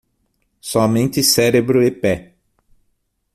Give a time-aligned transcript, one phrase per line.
[0.59, 2.33] Somente cérebro e pé